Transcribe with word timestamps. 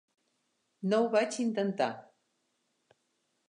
No 0.93 1.01
ho 1.03 1.11
vaig 1.17 1.39
intentar. 1.45 1.93